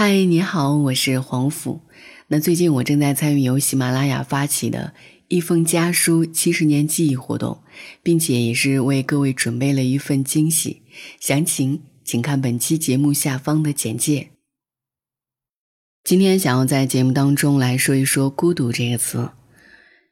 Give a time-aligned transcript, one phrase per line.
[0.00, 1.80] 嗨，你好，我是黄甫。
[2.28, 4.94] 那最近我正在参与由喜马拉雅发起的
[5.26, 7.64] 一封家书七十年记忆活动，
[8.00, 10.82] 并且也是为各位准备了一份惊喜。
[11.18, 14.28] 详情请看本期节目下方的简介。
[16.04, 19.32] 今天想要在节目当中来说一说“孤独”这个词。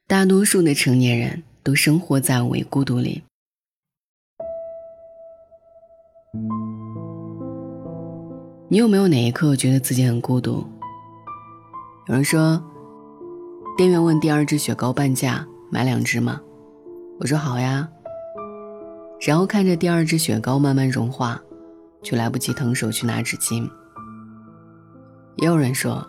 [0.05, 3.23] 大多数的成年人都生活在伪孤独里。
[8.69, 10.61] 你有没有哪一刻觉得自己很孤独？
[12.07, 12.61] 有人说，
[13.77, 16.41] 店员问第二支雪糕半价，买两支吗？
[17.17, 17.87] 我说好呀。
[19.25, 21.41] 然后看着第二支雪糕慢慢融化，
[22.03, 23.65] 却来不及腾手去拿纸巾。
[25.37, 26.05] 也有人说，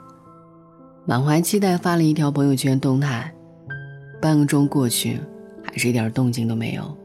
[1.06, 3.32] 满怀期待发了一条朋友圈动态，
[4.20, 5.20] 半个钟过去，
[5.62, 6.98] 还是一点动静都没有。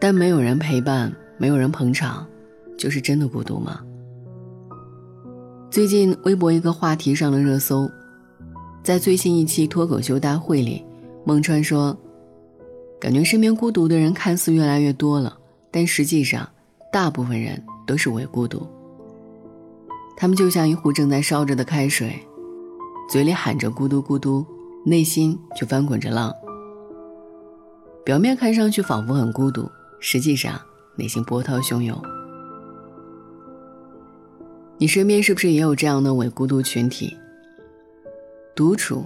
[0.00, 2.26] 但没有人陪伴，没有人捧场。
[2.80, 3.82] 就是真的孤独吗？
[5.70, 7.86] 最近微博一个话题上了热搜，
[8.82, 10.82] 在最新一期脱口秀大会里，
[11.26, 11.94] 孟川说
[12.98, 15.36] ：“感觉身边孤独的人看似越来越多了，
[15.70, 16.48] 但实际上，
[16.90, 18.66] 大部分人都是伪孤独。
[20.16, 22.18] 他们就像一壶正在烧着的开水，
[23.10, 24.42] 嘴里喊着咕嘟咕嘟，
[24.86, 26.34] 内心却翻滚着浪。
[28.06, 30.58] 表面看上去仿佛很孤独，实际上
[30.96, 31.94] 内心波涛汹涌。”
[34.80, 37.14] 你身边是不是也有这样的伪孤独群体？
[38.56, 39.04] 独处，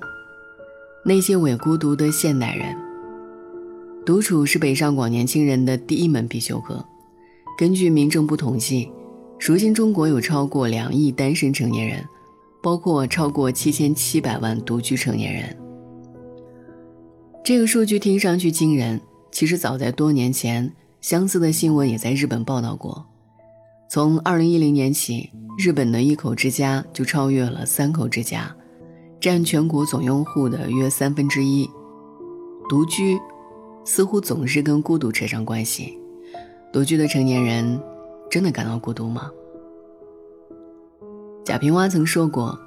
[1.05, 2.77] 那些伪孤独的现代人。
[4.07, 6.85] 独处是北上广年轻人的第一门必修课。
[7.59, 8.89] 根据民政部统计，
[9.41, 12.05] 如今中国有超过两亿单身成年人，
[12.63, 15.57] 包括超过七千七百万独居成年人。
[17.43, 19.01] 这个数据听上去惊人，
[19.33, 23.05] 其实早在多年前，相似的新闻也在日本报道过。
[23.89, 28.55] 从二零一零年起，日本的一口之家就超越了三口之家，
[29.21, 31.69] 占全国总用户的约三分之一。
[32.69, 33.19] 独居
[33.85, 35.99] 似乎总是跟孤独扯上关系。
[36.73, 37.81] 独居的成年人
[38.29, 39.31] 真的感到孤独吗？
[41.45, 42.59] 贾平凹曾说过：“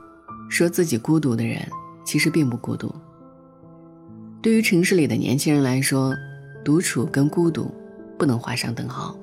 [0.49, 1.59] 说自己孤独的人，
[2.05, 2.93] 其实并不孤独。”
[4.41, 6.15] 对于城市里的年轻人来说，
[6.63, 7.69] 独处跟孤独
[8.17, 9.17] 不能画上等号。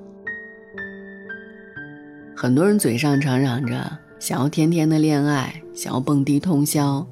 [2.37, 7.06] 很多人嘴上常嚷着想要天天的恋爱，想要蹦迪通宵，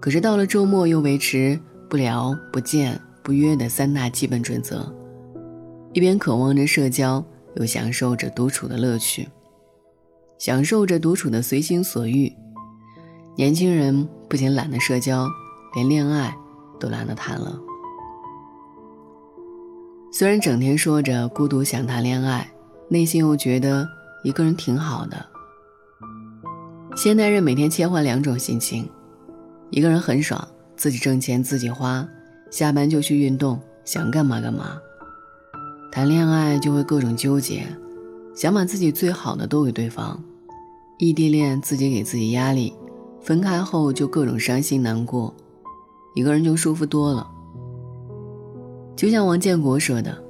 [0.00, 4.92] 可是到了周末又维持不聊、不见、不约的三大基本准则，
[5.92, 9.28] 一边渴望着社交，又享受着独处的乐趣，
[10.38, 12.32] 享受着独处的随心所欲。
[13.36, 15.28] 年轻人不仅懒得社交，
[15.74, 16.36] 连恋爱
[16.80, 17.56] 都懒得谈了。
[20.10, 22.50] 虽然整天说着孤独想谈恋爱，
[22.88, 23.86] 内心又觉得。
[24.26, 25.24] 一个人挺好的。
[26.96, 28.90] 现代人每天切换两种心情，
[29.70, 32.04] 一个人很爽，自己挣钱自己花，
[32.50, 34.80] 下班就去运动，想干嘛干嘛；
[35.92, 37.68] 谈恋爱就会各种纠结，
[38.34, 40.20] 想把自己最好的都给对方；
[40.98, 42.74] 异地恋自己给自己压力，
[43.20, 45.32] 分开后就各种伤心难过。
[46.16, 47.30] 一个人就舒服多了。
[48.96, 50.20] 就像王建国说的，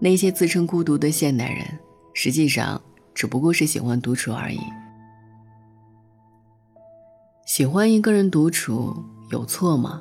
[0.00, 1.64] 那些自称孤独的现代人，
[2.14, 2.82] 实际上。
[3.14, 4.58] 只不过是喜欢独处而已。
[7.44, 8.94] 喜欢一个人独处
[9.30, 10.00] 有错吗？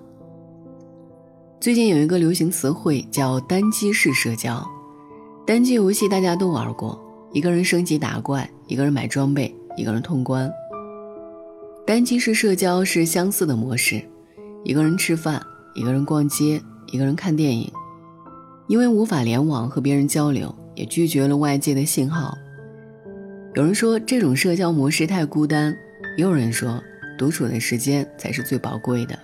[1.60, 4.66] 最近有一个流行词汇叫“单机式社交”。
[5.46, 7.00] 单机游戏大家都玩过，
[7.34, 10.52] 一个人升级打怪，一个人买装备，一个人通关。
[11.86, 14.02] 单机式社交是相似的模式，
[14.64, 15.44] 一个人吃饭，
[15.76, 17.70] 一个人逛街，一个人看电影。
[18.68, 22.38] 因为无法联网和别人交流，也拒绝了外界的信号。
[23.54, 25.78] 有人说这种社交模式太孤单，
[26.16, 26.82] 也有人说
[27.18, 29.20] 独处的时间才是最宝贵的。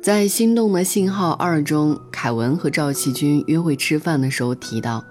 [0.00, 5.04] 在《心动的信号二》中，凯文和赵启军约会吃饭的时候提到，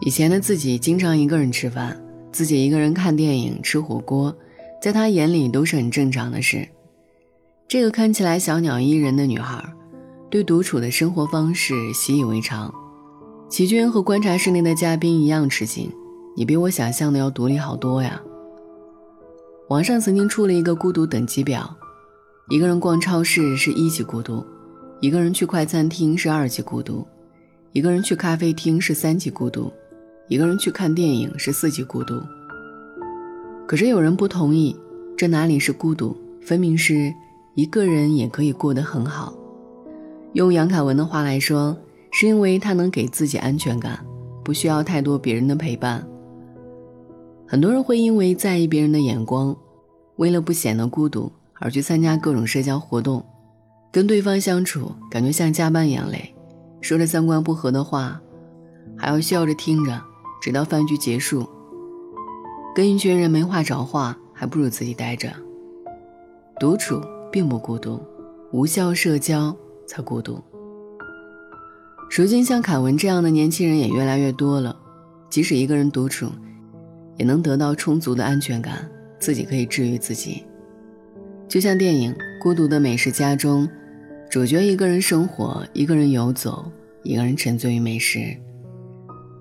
[0.00, 2.00] 以前的自己经常一个人吃饭，
[2.32, 4.34] 自己一个人看电影、吃火锅，
[4.80, 6.66] 在他眼里都是很正常的事。
[7.68, 9.62] 这个看起来小鸟依人的女孩，
[10.30, 12.72] 对独处的生活方式习以为常。
[13.50, 15.92] 启军和观察室内的嘉宾一样吃惊。
[16.36, 18.20] 你比我想象的要独立好多呀。
[19.68, 21.74] 网上曾经出了一个孤独等级表，
[22.50, 24.44] 一个人逛超市是一级孤独，
[25.00, 27.06] 一个人去快餐厅是二级孤独，
[27.72, 29.72] 一个人去咖啡厅是三级孤独，
[30.28, 32.20] 一个人去看电影是四级孤独。
[33.66, 34.76] 可是有人不同意，
[35.16, 37.10] 这哪里是孤独，分明是
[37.54, 39.32] 一个人也可以过得很好。
[40.34, 41.74] 用杨凯文的话来说，
[42.10, 44.04] 是因为他能给自己安全感，
[44.44, 46.06] 不需要太多别人的陪伴。
[47.46, 49.56] 很多人会因为在意别人的眼光，
[50.16, 51.30] 为了不显得孤独
[51.60, 53.24] 而去参加各种社交活动，
[53.92, 56.34] 跟对方相处感觉像加班一样累，
[56.80, 58.20] 说着三观不合的话，
[58.96, 60.00] 还要笑着听着，
[60.40, 61.48] 直到饭局结束。
[62.74, 65.30] 跟一群人没话找话，还不如自己待着。
[66.58, 67.00] 独处
[67.30, 68.00] 并不孤独，
[68.52, 69.54] 无效社交
[69.86, 70.42] 才孤独。
[72.16, 74.76] 如今像凯文这样的年轻人也越来越多了，
[75.28, 76.28] 即使一个人独处，
[77.16, 78.88] 也能得到充足的安全感，
[79.18, 80.44] 自己可以治愈自己。
[81.48, 83.68] 就像电影《孤独的美食家》中，
[84.30, 86.70] 主角一个人生活，一个人游走，
[87.02, 88.36] 一个人沉醉于美食，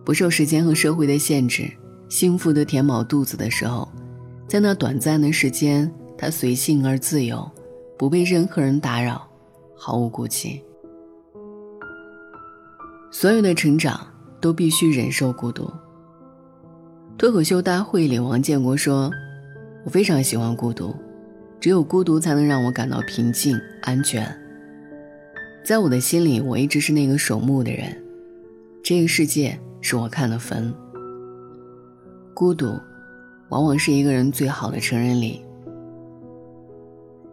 [0.06, 1.72] 不受时间和社会的限制。
[2.10, 3.88] 幸福的填饱肚子的时候，
[4.48, 7.50] 在那短暂的时间，他随性而自由，
[7.98, 9.28] 不被任何人打扰，
[9.76, 10.62] 毫无顾忌。
[13.10, 14.06] 所有的成长
[14.40, 15.72] 都必须忍受孤独。
[17.18, 19.10] 脱口秀大会里，王建国说
[19.86, 20.94] ：“我非常喜欢孤独，
[21.60, 24.28] 只有孤独才能让我感到平静、安全。
[25.64, 27.96] 在我的心里，我一直是那个守墓的人，
[28.84, 30.74] 这个世界是我看的坟。”
[32.34, 32.78] 孤独，
[33.50, 35.42] 往往是一个人最好的成人礼。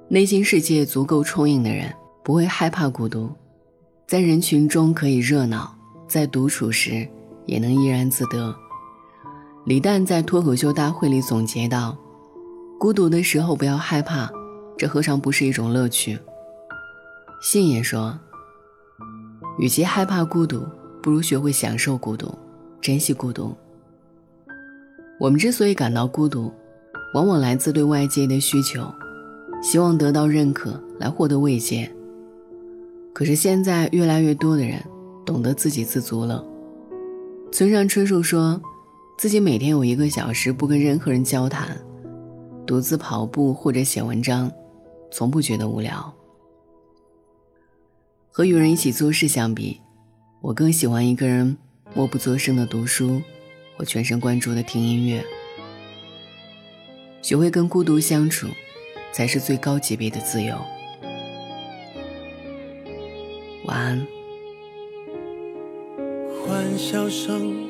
[0.08, 1.92] 内心世界足够充盈的人，
[2.22, 3.30] 不会害怕孤独，
[4.06, 5.74] 在人群中可以热闹，
[6.06, 7.08] 在独处时
[7.46, 8.54] 也能怡然自得。
[9.66, 11.96] 李诞在脱口秀大会里总结道
[12.80, 14.30] ：“孤独的时候不要害怕，
[14.78, 16.18] 这何尝不是一种乐趣？”
[17.42, 18.18] 信也说
[19.60, 20.66] ：“与其害怕孤独，
[21.02, 22.32] 不如学会享受孤独，
[22.80, 23.54] 珍惜孤独。”
[25.20, 26.50] 我们之所以感到孤独，
[27.12, 28.82] 往往来自对外界的需求，
[29.62, 31.90] 希望得到认可来获得慰藉。
[33.12, 34.82] 可是现在越来越多的人
[35.26, 36.42] 懂得自给自足了。
[37.52, 38.58] 村上春树说，
[39.20, 41.78] 自己每天有一个小时不跟任何人交谈，
[42.66, 44.50] 独自跑步或者写文章，
[45.10, 46.10] 从不觉得无聊。
[48.30, 49.78] 和与人一起做事相比，
[50.40, 51.54] 我更喜欢一个人
[51.92, 53.20] 默不作声的读书。
[53.76, 55.22] 我全神贯注的听音乐，
[57.20, 58.46] 学会跟孤独相处，
[59.12, 60.56] 才是最高级别的自由。
[63.66, 64.06] 晚安。
[66.42, 67.69] 欢笑声，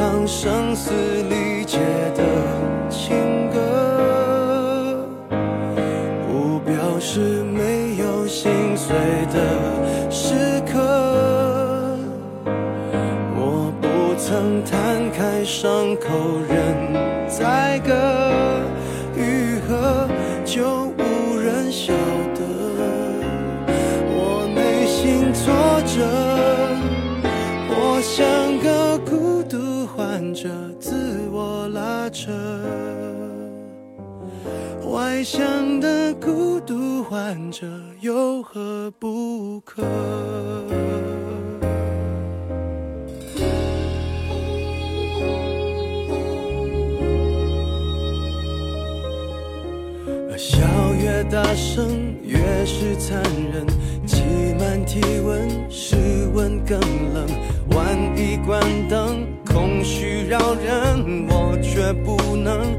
[0.00, 1.78] 我不唱声嘶力竭
[2.16, 2.59] 的
[35.10, 37.66] 外向的孤独患者
[38.00, 39.82] 有何不可？
[50.38, 50.60] 笑
[50.94, 53.20] 越大声，越是残
[53.52, 53.66] 忍。
[54.06, 54.22] 挤
[54.60, 55.96] 满体温，室
[56.32, 56.78] 温更
[57.12, 57.26] 冷。
[57.72, 62.78] 万一关灯，空虚扰人，我却不能。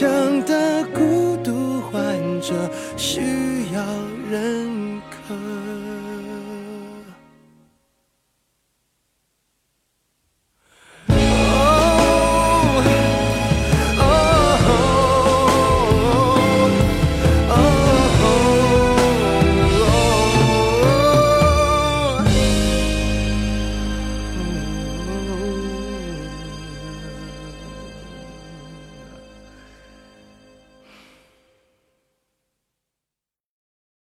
[0.00, 0.06] 扯。
[0.06, 2.54] 外向的孤独患者
[2.96, 3.20] 需
[3.74, 3.84] 要
[4.30, 4.59] 人。